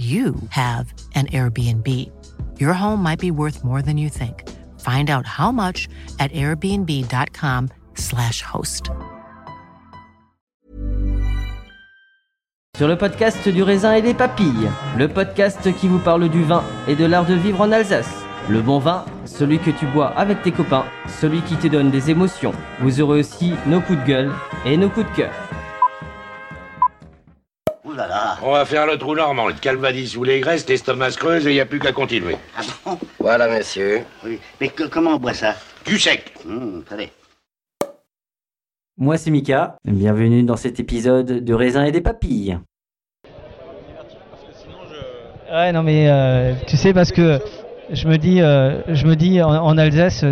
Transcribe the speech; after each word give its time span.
you 0.00 0.34
have 0.48 0.94
an 1.14 1.26
Airbnb. 1.26 1.86
Your 2.58 2.72
home 2.72 3.02
might 3.02 3.18
be 3.18 3.30
worth 3.30 3.62
more 3.62 3.82
than 3.82 3.98
you 3.98 4.08
think. 4.08 4.48
Find 4.80 5.10
out 5.10 5.26
how 5.26 5.52
much 5.52 5.90
at 6.18 6.32
airbnb.com/slash 6.32 8.42
host. 8.42 8.90
Sur 12.76 12.88
le 12.88 12.96
podcast 12.96 13.46
du 13.46 13.62
raisin 13.62 13.92
et 13.92 14.00
des 14.00 14.14
papilles, 14.14 14.70
le 14.96 15.06
podcast 15.06 15.70
qui 15.78 15.86
vous 15.86 15.98
parle 15.98 16.30
du 16.30 16.42
vin 16.44 16.64
et 16.88 16.96
de 16.96 17.04
l'art 17.04 17.26
de 17.26 17.34
vivre 17.34 17.60
en 17.60 17.72
Alsace. 17.72 18.24
Le 18.48 18.62
bon 18.62 18.78
vin, 18.78 19.04
celui 19.26 19.58
que 19.58 19.70
tu 19.70 19.84
bois 19.86 20.14
avec 20.16 20.40
tes 20.40 20.50
copains, 20.50 20.86
celui 21.20 21.42
qui 21.42 21.56
te 21.56 21.68
donne 21.68 21.90
des 21.90 22.10
émotions. 22.10 22.54
Vous 22.80 23.02
aurez 23.02 23.20
aussi 23.20 23.52
nos 23.66 23.82
coups 23.82 24.00
de 24.00 24.06
gueule 24.06 24.32
et 24.64 24.78
nos 24.78 24.88
coups 24.88 25.10
de 25.10 25.16
cœur. 25.16 25.49
Ouh 27.90 27.94
là 27.94 28.06
là. 28.06 28.36
On 28.42 28.52
va 28.52 28.64
faire 28.64 28.86
le 28.86 28.96
trou 28.98 29.14
normand, 29.16 29.48
le 29.48 29.54
calvadis 29.54 30.16
ou 30.16 30.22
les 30.22 30.38
graisses, 30.40 30.68
l'estomac 30.68 31.10
se 31.12 31.18
creuse 31.18 31.46
et 31.46 31.50
il 31.50 31.54
n'y 31.54 31.60
a 31.60 31.66
plus 31.66 31.80
qu'à 31.80 31.92
continuer. 31.92 32.36
Ah 32.56 32.60
bon? 32.84 32.98
Voilà, 33.18 33.48
monsieur. 33.48 34.02
Oui. 34.24 34.38
Mais 34.60 34.68
que- 34.68 34.84
comment 34.84 35.12
on 35.14 35.18
boit 35.18 35.34
ça? 35.34 35.54
Du 35.84 35.98
sec 35.98 36.32
Hum, 36.46 36.84
Attendez. 36.86 37.10
Moi 38.96 39.16
c'est 39.16 39.30
Mika, 39.30 39.76
bienvenue 39.84 40.42
dans 40.42 40.56
cet 40.56 40.78
épisode 40.78 41.26
de 41.44 41.54
raisin 41.54 41.84
et 41.84 41.90
des 41.92 42.02
papilles. 42.02 42.58
Ouais, 45.50 45.72
non, 45.72 45.82
mais 45.82 46.08
euh, 46.08 46.54
tu 46.68 46.76
sais, 46.76 46.92
parce 46.94 47.10
que 47.10 47.40
je 47.92 48.06
me 48.08 48.18
dis, 48.18 48.40
euh, 48.40 48.82
je 48.88 49.06
me 49.06 49.16
dis 49.16 49.42
en, 49.42 49.76
Alsace, 49.76 50.24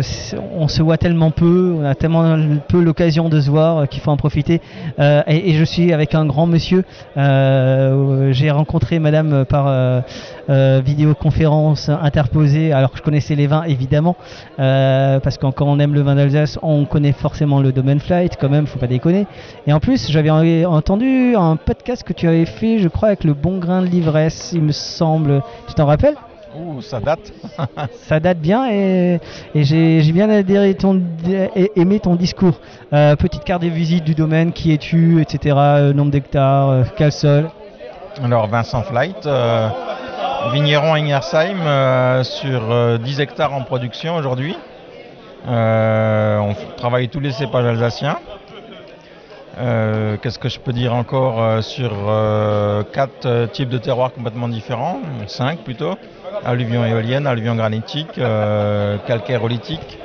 on 0.57 0.67
se 0.67 0.81
voit 0.81 0.97
tellement 0.97 1.31
peu, 1.31 1.75
on 1.79 1.83
a 1.85 1.93
tellement 1.95 2.37
peu 2.67 2.81
l'occasion 2.81 3.27
de 3.29 3.41
se 3.41 3.49
voir 3.49 3.87
qu'il 3.89 4.01
faut 4.01 4.11
en 4.11 4.17
profiter. 4.17 4.61
Euh, 4.99 5.21
et, 5.27 5.53
je 5.53 5.63
suis 5.63 5.91
avec 5.91 6.15
un 6.15 6.25
grand 6.25 6.47
monsieur. 6.47 6.83
euh, 7.17 8.31
J'ai 8.31 8.49
rencontré 8.51 8.99
madame 8.99 9.45
par 9.45 10.03
vidéoconférence 10.47 11.89
interposée, 11.89 12.71
alors 12.71 12.91
que 12.91 12.97
je 12.97 13.03
connaissais 13.03 13.35
les 13.35 13.47
vins 13.47 13.63
évidemment, 13.63 14.15
parce 14.57 15.37
que 15.37 15.47
quand 15.47 15.67
on 15.67 15.79
aime 15.79 15.93
le 15.93 16.01
vin 16.01 16.15
d'Alsace, 16.15 16.57
on 16.61 16.85
connaît 16.85 17.11
forcément 17.11 17.59
le 17.59 17.71
domaine 17.71 17.99
flight, 17.99 18.37
quand 18.39 18.49
même, 18.49 18.67
faut 18.67 18.79
pas 18.79 18.87
déconner. 18.87 19.27
Et 19.67 19.73
en 19.73 19.79
plus, 19.79 20.09
j'avais 20.09 20.29
en- 20.29 20.71
entendu 20.71 21.35
un 21.35 21.55
podcast 21.57 22.03
que 22.03 22.13
tu 22.13 22.27
avais 22.27 22.45
fait, 22.45 22.79
je 22.79 22.87
crois, 22.87 23.09
avec 23.09 23.23
le 23.23 23.33
bon 23.33 23.57
grain 23.57 23.81
de 23.81 23.87
l'ivresse, 23.87 24.51
il 24.53 24.61
me 24.61 24.71
semble. 24.71 25.41
Tu 25.67 25.73
t'en 25.73 25.85
rappelles? 25.85 26.15
Ouh, 26.55 26.81
ça 26.81 26.99
date. 26.99 27.31
Ça 28.07 28.19
date 28.19 28.39
bien 28.39 28.69
et, 28.71 29.19
et 29.53 29.63
j'ai 29.63 30.11
bien 30.11 30.29
adhéré 30.29 30.73
ton, 30.73 31.01
aimé 31.75 31.99
ton 31.99 32.15
discours. 32.15 32.59
Euh, 32.91 33.15
petite 33.15 33.43
carte 33.43 33.61
des 33.61 33.69
visites 33.69 34.03
du 34.03 34.15
domaine, 34.15 34.51
qui 34.51 34.73
es-tu, 34.73 35.21
etc. 35.21 35.55
euh, 35.57 35.93
nombre 35.93 36.11
d'hectares, 36.11 36.69
euh, 36.69 36.83
quel 36.97 37.11
sol. 37.11 37.49
Alors 38.23 38.47
Vincent 38.47 38.81
Flight, 38.81 39.29
vigneron 40.51 40.93
à 40.93 40.97
Ingersheim 40.97 42.23
sur 42.23 42.71
euh, 42.71 42.97
10 42.97 43.19
hectares 43.21 43.53
en 43.53 43.61
production 43.61 44.15
aujourd'hui. 44.15 44.57
On 45.47 46.55
travaille 46.77 47.09
tous 47.09 47.19
les 47.19 47.31
cépages 47.31 47.65
alsaciens. 47.65 48.17
Euh, 49.57 50.17
Qu'est-ce 50.21 50.39
que 50.39 50.47
je 50.49 50.59
peux 50.59 50.71
dire 50.73 50.93
encore 50.93 51.41
euh, 51.41 51.61
sur 51.61 51.91
euh, 52.07 52.83
quatre 52.83 53.25
euh, 53.25 53.47
types 53.47 53.69
de 53.69 53.77
terroirs 53.77 54.13
complètement 54.13 54.47
différents, 54.47 54.99
cinq 55.27 55.59
plutôt, 55.59 55.97
alluvion 56.45 56.85
éolienne, 56.85 57.27
alluvion 57.27 57.55
granitique, 57.55 58.11
calcaire 58.13 59.43
olytique, 59.43 59.97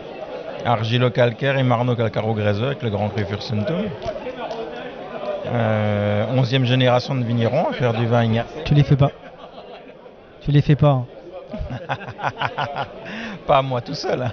argilo-calcaire 0.64 1.58
et 1.58 1.62
marno-calcaro-gréseux 1.62 2.66
avec 2.66 2.82
le 2.82 2.90
grand 2.90 3.08
cru 3.10 3.24
Furstentum. 3.24 3.84
Euh, 5.46 6.24
11e 6.34 6.64
génération 6.64 7.14
de 7.14 7.22
vignerons 7.24 7.68
à 7.68 7.72
faire 7.74 7.92
du 7.92 8.06
vin. 8.06 8.26
Tu 8.64 8.74
les 8.74 8.82
fais 8.82 8.96
pas. 8.96 9.10
Tu 10.40 10.50
les 10.50 10.62
fais 10.62 10.74
pas. 10.76 10.88
hein. 10.90 11.06
Pas 13.46 13.62
moi 13.62 13.80
tout 13.82 13.94
seul. 13.94 14.24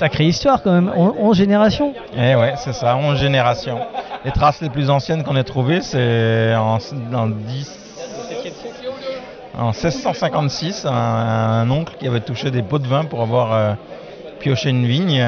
Sacrée 0.00 0.24
histoire 0.24 0.62
quand 0.62 0.72
même, 0.72 0.90
11 0.96 1.36
générations. 1.36 1.92
Eh 2.16 2.34
ouais, 2.34 2.54
c'est 2.56 2.72
ça, 2.72 2.96
11 2.96 3.18
générations. 3.18 3.80
Les 4.24 4.30
traces 4.30 4.62
les 4.62 4.70
plus 4.70 4.88
anciennes 4.88 5.22
qu'on 5.24 5.36
ait 5.36 5.44
trouvées, 5.44 5.82
c'est 5.82 6.54
en, 6.54 6.78
en 7.12 7.26
10 7.26 7.78
en 9.58 9.72
1656, 9.72 10.86
un, 10.86 11.70
oncle 11.70 11.96
qui 11.98 12.08
avait 12.08 12.22
touché 12.22 12.50
des 12.50 12.62
pots 12.62 12.78
de 12.78 12.86
vin 12.86 13.04
pour 13.04 13.20
avoir 13.20 13.52
euh, 13.52 13.74
pioché 14.38 14.70
une 14.70 14.86
vigne. 14.86 15.22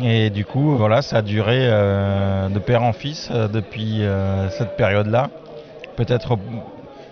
Et, 0.00 0.30
du 0.30 0.44
coup, 0.44 0.76
voilà, 0.76 1.02
ça 1.02 1.16
a 1.16 1.22
duré 1.22 1.58
euh, 1.62 2.48
de 2.48 2.60
père 2.60 2.84
en 2.84 2.92
fils 2.92 3.30
euh, 3.32 3.48
depuis 3.48 4.02
cette 4.50 4.76
période-là. 4.76 5.28
Peut-être 5.96 6.38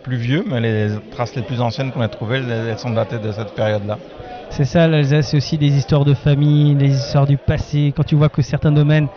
plus 0.04 0.18
vieux, 0.18 0.44
mais 0.46 0.60
les 0.60 0.90
traces 1.10 1.34
les 1.34 1.42
plus 1.42 1.60
anciennes 1.60 1.90
qu'on 1.90 2.00
a 2.00 2.06
trouvées, 2.06 2.42
elles 2.48 2.78
sont 2.78 2.90
datées 2.90 3.18
de 3.18 3.32
cette 3.32 3.54
période-là. 3.56 3.98
C'est 4.54 4.66
ça, 4.66 4.86
l'Alsace, 4.86 5.28
c'est 5.28 5.36
aussi 5.38 5.56
des 5.56 5.74
histoires 5.78 6.04
de 6.04 6.12
famille, 6.14 6.76
des 6.76 6.94
histoires 6.94 7.26
du 7.26 7.38
passé. 7.38 7.92
Quand 7.96 8.04
tu 8.04 8.14
vois 8.16 8.28
que 8.28 8.42
certains 8.42 8.70
domaines 8.70 9.08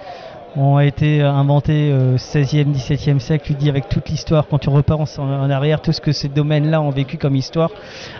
ont 0.55 0.79
été 0.79 1.21
inventés 1.21 1.93
au 1.93 2.17
16e, 2.17 2.71
17e 2.71 3.19
siècle, 3.19 3.45
tu 3.45 3.53
te 3.53 3.59
dis 3.59 3.67
avec 3.67 3.89
toute 3.89 4.07
l'histoire, 4.09 4.47
quand 4.47 4.59
tu 4.59 4.69
repars 4.69 5.01
en, 5.19 5.49
arrière, 5.49 5.81
tout 5.81 5.91
ce 5.91 5.99
que 5.99 6.13
ces 6.13 6.29
domaines-là 6.29 6.81
ont 6.81 6.89
vécu 6.89 7.17
comme 7.17 7.35
histoire, 7.35 7.73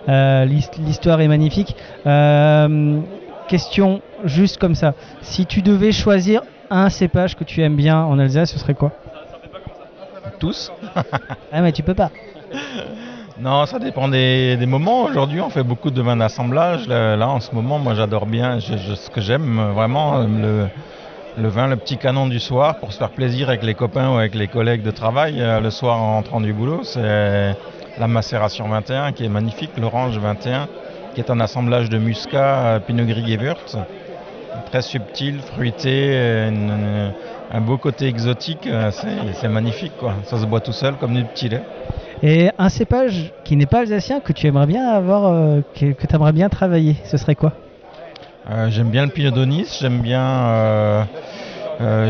euh, 0.10 0.44
l'his- 0.44 0.70
l'histoire 0.78 1.22
est 1.22 1.30
magnifique. 1.30 1.78
Euh, 2.06 3.02
question 3.48 4.02
juste 4.26 4.58
comme 4.58 4.76
ça, 4.76 4.94
si 5.22 5.46
tu 5.46 5.62
devais 5.62 5.94
choisir 5.94 6.42
un 6.70 6.90
cépage 6.90 7.36
que 7.36 7.46
tu 7.46 7.62
aimes 7.62 7.78
bien 7.78 8.04
en 8.04 8.20
Alsace, 8.20 8.52
ce 8.52 8.60
serait 8.60 8.76
quoi? 8.76 8.92
Tous? 10.40 10.70
Ah 11.52 11.62
mais 11.62 11.72
tu 11.72 11.82
peux 11.82 11.96
pas. 11.96 12.12
Non, 13.38 13.66
ça 13.66 13.80
dépend 13.80 14.08
des, 14.08 14.58
moments. 14.66 15.04
Aujourd'hui, 15.04 15.42
on 15.42 15.50
fait 15.50 15.64
beaucoup 15.64 15.92
de 15.92 16.02
vins 16.02 16.16
d'assemblage. 16.16 16.88
Là, 16.88 17.28
en 17.28 17.42
ce 17.42 17.54
moment, 17.54 17.80
moi, 17.80 17.94
j'adore 17.94 18.28
bien. 18.28 18.62
ce 18.62 19.10
que 19.10 19.20
j'aime 19.20 19.60
euh, 19.60 19.72
vraiment, 19.74 20.22
euh, 20.22 20.68
le, 21.38 21.48
vin, 21.50 21.68
le 21.68 21.76
petit 21.76 21.98
canon 21.98 22.28
du 22.28 22.40
soir, 22.40 22.78
pour 22.78 22.94
se 22.94 22.98
faire 22.98 23.10
plaisir 23.10 23.50
avec 23.50 23.64
les 23.64 23.74
copains 23.74 24.10
ou 24.10 24.18
avec 24.18 24.36
les 24.36 24.48
collègues 24.48 24.84
de 24.84 24.92
travail 24.92 25.42
euh, 25.42 25.60
le 25.60 25.70
soir 25.70 26.02
en 26.02 26.14
rentrant 26.14 26.40
du 26.40 26.54
boulot. 26.54 26.84
C'est 26.84 27.58
la 27.98 28.08
macération 28.08 28.70
21 28.70 29.12
qui 29.12 29.26
est 29.26 29.30
magnifique, 29.30 29.72
l'orange 29.78 30.18
21, 30.18 30.70
qui 31.14 31.20
est 31.20 31.30
un 31.30 31.42
assemblage 31.42 31.90
de 31.90 31.98
muscat, 31.98 32.80
pinot 32.88 33.04
gris 33.04 33.26
gewürz, 33.26 33.78
très 34.68 34.82
subtil, 34.82 35.40
fruité, 35.42 36.18
un 37.52 37.62
beau 37.62 37.78
côté 37.78 38.08
exotique. 38.08 38.70
c'est 38.92 39.50
magnifique, 39.50 39.94
quoi. 40.00 40.14
Ça 40.24 40.38
se 40.38 40.46
boit 40.46 40.62
tout 40.62 40.74
seul 40.74 40.96
comme 40.96 41.14
du 41.14 41.26
petit 41.26 41.50
lait. 41.50 41.64
Et 42.24 42.50
un 42.58 42.70
cépage 42.70 43.34
qui 43.44 43.56
n'est 43.56 43.66
pas 43.66 43.80
alsacien 43.80 44.20
que 44.20 44.34
tu 44.34 44.48
aimerais 44.48 44.68
bien 44.68 44.88
avoir, 44.88 45.26
euh, 45.26 45.62
que, 45.74 45.86
tu 45.94 46.16
aimerais 46.16 46.32
bien 46.32 46.50
travailler, 46.50 46.96
ce 47.04 47.18
serait 47.18 47.36
quoi? 47.36 47.54
Euh, 48.50 48.70
j'aime 48.70 48.90
bien 48.90 49.06
le 49.06 49.12
Pinot 49.12 49.34
j'aime 49.80 50.02
bien. 50.02 50.22
euh, 50.22 51.04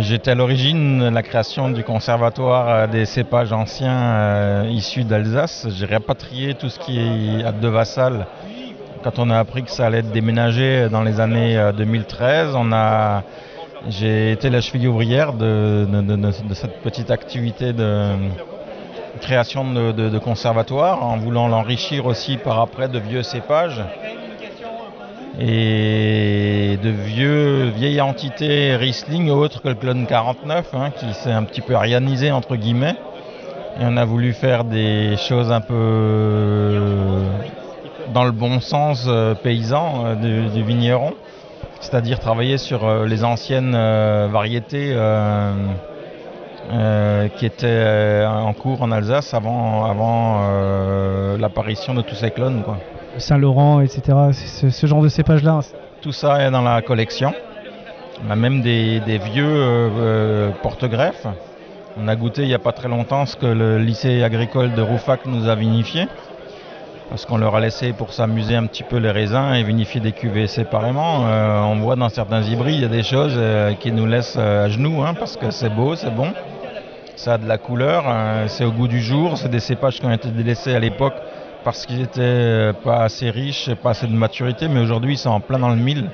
J'étais 0.01 0.31
à 0.31 0.35
l'origine 0.35 0.99
de 0.99 1.09
la 1.09 1.23
création 1.23 1.69
du 1.71 1.83
conservatoire 1.83 2.87
des 2.87 3.05
cépages 3.05 3.51
anciens 3.51 4.65
issus 4.65 5.03
d'Alsace. 5.05 5.67
J'ai 5.75 5.85
répatrié 5.87 6.53
tout 6.53 6.69
ce 6.69 6.77
qui 6.77 6.99
est 6.99 7.43
à 7.43 7.51
de 7.51 7.67
Vassal. 7.67 8.27
Quand 9.03 9.17
on 9.19 9.29
a 9.29 9.39
appris 9.39 9.63
que 9.63 9.71
ça 9.71 9.87
allait 9.87 9.99
être 9.99 10.11
déménagé 10.11 10.87
dans 10.89 11.03
les 11.03 11.19
années 11.19 11.57
euh, 11.57 11.71
2013, 11.71 12.55
on 12.55 12.71
a, 12.71 13.23
j'ai 13.89 14.31
été 14.31 14.49
la 14.49 14.61
cheville 14.61 14.87
ouvrière 14.87 15.33
de 15.33 15.87
cette 16.53 16.81
petite 16.81 17.09
activité 17.11 17.73
de 17.73 18.09
création 19.19 19.73
de, 19.73 20.19
conservatoire 20.19 21.03
en 21.03 21.17
voulant 21.17 21.47
l'enrichir 21.47 22.05
aussi 22.05 22.37
par 22.37 22.59
après 22.59 22.87
de 22.87 22.99
vieux 22.99 23.23
cépages. 23.23 23.83
Et 25.39 26.79
de 26.81 26.89
vieux, 26.89 27.65
vieilles 27.75 27.99
entités 27.99 28.75
Riesling 28.77 29.29
autres 29.29 29.61
que 29.61 29.67
le 29.67 29.75
clone 29.75 30.07
49 30.07 30.73
hein, 30.73 30.91
qui 30.91 31.13
s'est 31.13 31.31
un 31.31 31.43
petit 31.43 31.59
peu 31.59 31.75
arianisé 31.75 32.31
entre 32.31 32.55
guillemets. 32.55 32.95
Et 33.79 33.83
on 33.83 33.97
a 33.97 34.05
voulu 34.05 34.31
faire 34.31 34.63
des 34.63 35.17
choses 35.17 35.51
un 35.51 35.59
peu 35.59 37.21
dans 38.13 38.23
le 38.23 38.31
bon 38.31 38.61
sens 38.61 39.05
euh, 39.07 39.35
paysan 39.35 40.05
euh, 40.05 40.49
du, 40.49 40.63
vigneron. 40.63 41.13
C'est-à-dire 41.81 42.19
travailler 42.19 42.57
sur 42.57 42.85
euh, 42.85 43.05
les 43.05 43.23
anciennes 43.23 43.73
euh, 43.75 44.27
variétés 44.31 44.95
euh, 46.71 47.27
qui 47.29 47.45
étaient 47.45 47.67
euh, 47.67 48.27
en 48.27 48.53
cours 48.53 48.81
en 48.81 48.91
Alsace 48.91 49.33
avant, 49.33 49.85
avant 49.85 50.39
euh, 50.41 51.37
l'apparition 51.37 51.93
de 51.93 52.01
tous 52.01 52.15
ces 52.15 52.31
clones. 52.31 52.63
Quoi. 52.63 52.77
Saint-Laurent, 53.17 53.81
etc. 53.81 54.01
Ce, 54.31 54.69
ce 54.69 54.87
genre 54.87 55.01
de 55.01 55.09
cépage-là. 55.09 55.59
Tout 56.01 56.11
ça 56.11 56.41
est 56.41 56.51
dans 56.51 56.61
la 56.61 56.81
collection. 56.81 57.33
On 58.25 58.31
a 58.31 58.35
même 58.35 58.61
des, 58.61 58.99
des 59.01 59.17
vieux 59.17 60.51
porte-greffes. 60.63 61.27
On 61.97 62.07
a 62.07 62.15
goûté 62.15 62.41
il 62.41 62.47
n'y 62.47 62.53
a 62.53 62.59
pas 62.59 62.71
très 62.71 62.87
longtemps 62.87 63.25
ce 63.25 63.35
que 63.35 63.45
le 63.45 63.77
lycée 63.77 64.23
agricole 64.23 64.73
de 64.73 64.81
Roufac 64.81 65.25
nous 65.25 65.47
a 65.47 65.55
vinifié. 65.55 66.07
Parce 67.09 67.25
qu'on 67.25 67.37
leur 67.37 67.55
a 67.55 67.59
laissé 67.59 67.93
pour 67.93 68.13
s'amuser 68.13 68.55
un 68.55 68.65
petit 68.65 68.83
peu 68.83 68.97
les 68.97 69.11
raisins 69.11 69.53
et 69.53 69.63
vinifier 69.63 70.01
des 70.01 70.11
cuvées 70.11 70.47
séparément. 70.47 71.27
Euh, 71.27 71.59
on 71.61 71.75
voit 71.75 71.95
dans 71.95 72.09
certains 72.09 72.41
hybrides, 72.41 72.75
il 72.75 72.81
y 72.81 72.85
a 72.85 72.89
des 72.89 73.03
choses 73.03 73.35
euh, 73.37 73.73
qui 73.73 73.91
nous 73.91 74.07
laissent 74.07 74.37
euh, 74.37 74.65
à 74.65 74.69
genoux 74.69 75.03
hein, 75.03 75.13
parce 75.13 75.37
que 75.37 75.51
c'est 75.51 75.69
beau, 75.69 75.95
c'est 75.95 76.13
bon. 76.13 76.33
Ça 77.15 77.35
a 77.35 77.37
de 77.37 77.47
la 77.47 77.59
couleur, 77.59 78.05
euh, 78.07 78.47
c'est 78.47 78.65
au 78.65 78.71
goût 78.71 78.87
du 78.87 79.01
jour. 79.01 79.37
C'est 79.37 79.49
des 79.49 79.59
cépages 79.59 79.99
qui 79.99 80.05
ont 80.05 80.11
été 80.11 80.29
délaissés 80.29 80.73
à 80.73 80.79
l'époque 80.79 81.13
parce 81.63 81.85
qu'ils 81.85 81.99
n'étaient 81.99 82.71
pas 82.83 83.03
assez 83.03 83.29
riches, 83.29 83.69
pas 83.75 83.91
assez 83.91 84.07
de 84.07 84.13
maturité, 84.13 84.67
mais 84.67 84.79
aujourd'hui 84.79 85.13
ils 85.13 85.17
sont 85.17 85.29
en 85.29 85.39
plein 85.39 85.59
dans 85.59 85.69
le 85.69 85.75
mille. 85.75 86.09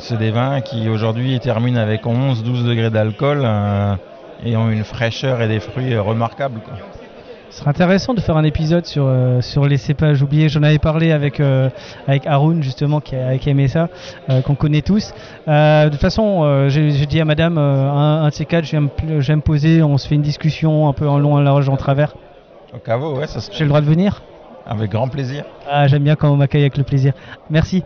C'est 0.00 0.18
des 0.18 0.30
vins 0.30 0.60
qui 0.60 0.88
aujourd'hui 0.88 1.38
terminent 1.38 1.80
avec 1.80 2.04
11-12 2.04 2.66
degrés 2.66 2.90
d'alcool 2.90 3.46
et 4.44 4.56
ont 4.56 4.70
une 4.70 4.84
fraîcheur 4.84 5.42
et 5.42 5.48
des 5.48 5.60
fruits 5.60 5.96
remarquables. 5.96 6.60
Ce 7.56 7.60
serait 7.62 7.70
intéressant 7.70 8.12
de 8.12 8.20
faire 8.20 8.36
un 8.36 8.44
épisode 8.44 8.84
sur, 8.84 9.06
euh, 9.06 9.40
sur 9.40 9.64
les 9.66 9.78
cépages 9.78 10.20
oubliés. 10.20 10.50
J'en 10.50 10.62
avais 10.62 10.78
parlé 10.78 11.10
avec, 11.10 11.40
euh, 11.40 11.70
avec 12.06 12.26
Haroun, 12.26 12.62
justement, 12.62 13.00
qui 13.00 13.16
a, 13.16 13.38
qui 13.38 13.48
a 13.48 13.52
aimé 13.52 13.66
ça, 13.66 13.88
euh, 14.28 14.42
qu'on 14.42 14.54
connaît 14.54 14.82
tous. 14.82 15.14
Euh, 15.48 15.86
de 15.86 15.88
toute 15.88 16.02
façon, 16.02 16.42
euh, 16.44 16.68
j'ai 16.68 17.06
dit 17.06 17.18
à 17.18 17.24
madame, 17.24 17.56
euh, 17.56 17.90
un, 17.90 18.24
un 18.24 18.28
de 18.28 18.34
ces 18.34 18.44
quatre, 18.44 18.66
je 18.66 18.72
viens, 18.72 19.36
me 19.36 19.40
poser, 19.40 19.82
on 19.82 19.96
se 19.96 20.06
fait 20.06 20.16
une 20.16 20.20
discussion 20.22 20.86
un 20.86 20.92
peu 20.92 21.08
en 21.08 21.18
long, 21.18 21.32
en 21.32 21.40
large, 21.40 21.70
en 21.70 21.78
travers. 21.78 22.14
Au 22.74 22.78
caveau, 22.78 23.16
ouais, 23.16 23.26
ça 23.26 23.40
se 23.40 23.50
J'ai 23.50 23.64
le 23.64 23.68
droit 23.68 23.80
de 23.80 23.86
venir? 23.86 24.22
Avec 24.66 24.90
grand 24.90 25.08
plaisir. 25.08 25.46
Ah, 25.66 25.86
j'aime 25.86 26.04
bien 26.04 26.14
quand 26.14 26.30
on 26.30 26.36
m'accueille 26.36 26.60
avec 26.60 26.76
le 26.76 26.84
plaisir. 26.84 27.14
Merci. 27.48 27.84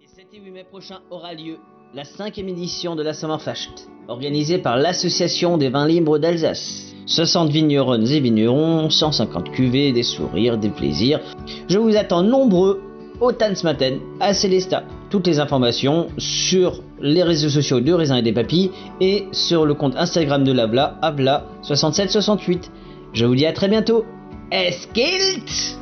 Et 0.00 0.06
7 0.06 0.26
et 0.32 0.38
8 0.38 0.50
mai 0.52 0.62
prochain 0.62 1.00
aura 1.10 1.34
lieu 1.34 1.58
la 1.94 2.04
cinquième 2.04 2.48
édition 2.48 2.96
de 2.96 3.02
la 3.02 3.12
Sommerfest, 3.12 3.90
organisée 4.08 4.56
par 4.56 4.78
l'Association 4.78 5.58
des 5.58 5.68
vins 5.68 5.86
libres 5.86 6.18
d'Alsace. 6.18 6.94
60 7.04 7.50
vigneronnes 7.50 8.08
et 8.08 8.20
vignerons, 8.20 8.88
150 8.88 9.50
cuvées, 9.50 9.92
des 9.92 10.02
sourires, 10.02 10.56
des 10.56 10.70
plaisirs. 10.70 11.20
Je 11.68 11.76
vous 11.76 11.94
attends 11.94 12.22
nombreux 12.22 12.80
au 13.20 13.32
Tanzmatten 13.32 13.98
à 14.20 14.32
Célestat. 14.32 14.84
Toutes 15.10 15.26
les 15.26 15.38
informations 15.38 16.06
sur 16.16 16.82
les 16.98 17.22
réseaux 17.22 17.50
sociaux 17.50 17.80
de 17.80 17.92
Raisin 17.92 18.16
et 18.16 18.22
des 18.22 18.32
Papilles 18.32 18.70
et 19.02 19.26
sur 19.32 19.66
le 19.66 19.74
compte 19.74 19.94
Instagram 19.96 20.44
de 20.44 20.52
l'Abla, 20.52 20.98
Abla6768. 21.02 22.70
Je 23.12 23.26
vous 23.26 23.34
dis 23.34 23.44
à 23.44 23.52
très 23.52 23.68
bientôt. 23.68 24.06
Eskilt 24.50 25.81